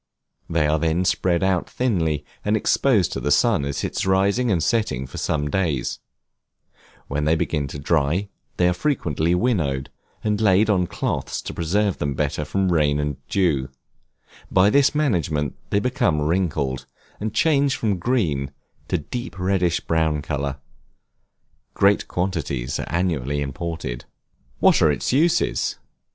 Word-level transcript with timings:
They 0.49 0.65
are 0.65 0.79
then 0.79 1.05
spread 1.05 1.43
out 1.43 1.69
thinly, 1.69 2.25
and 2.43 2.57
exposed 2.57 3.13
to 3.13 3.19
the 3.19 3.29
sun 3.29 3.63
at 3.65 3.83
its 3.83 4.03
rising 4.03 4.49
and 4.49 4.63
setting 4.63 5.05
for 5.05 5.19
some 5.19 5.47
days; 5.47 5.99
when 7.07 7.25
they 7.25 7.35
begin 7.35 7.67
to 7.67 7.77
dry, 7.77 8.27
they 8.57 8.67
are 8.67 8.73
frequently 8.73 9.35
winnowed, 9.35 9.91
and 10.23 10.41
laid 10.41 10.71
on 10.71 10.87
cloths 10.87 11.39
to 11.43 11.53
preserve 11.53 11.99
them 11.99 12.15
better 12.15 12.43
from 12.43 12.71
rain 12.71 12.99
and 12.99 13.17
dew; 13.27 13.69
by 14.49 14.71
this 14.71 14.95
management 14.95 15.55
they 15.69 15.79
become 15.79 16.19
wrinkled, 16.19 16.87
and 17.19 17.35
change 17.35 17.75
from 17.75 17.99
green 17.99 18.49
to 18.87 18.95
a 18.95 19.05
deep 19.05 19.37
reddish 19.37 19.81
brown 19.81 20.23
color. 20.23 20.57
Great 21.75 22.07
quantities 22.07 22.79
are 22.79 22.89
annually 22.89 23.39
imported. 23.39 24.05
What 24.61 24.81
are 24.81 24.91
its 24.91 25.13
uses? 25.13 25.77